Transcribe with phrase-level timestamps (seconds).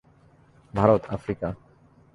[0.73, 1.49] Bharat, Africa.